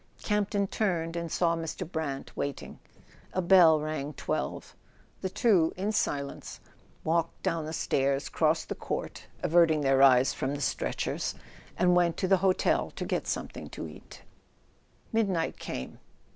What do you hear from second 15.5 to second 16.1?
came.